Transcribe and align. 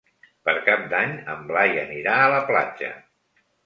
Per 0.47 0.55
Cap 0.69 0.87
d'Any 0.93 1.13
en 1.35 1.45
Blai 1.53 1.79
anirà 1.85 2.19
a 2.25 2.35
la 2.37 2.43
platja. 2.53 2.95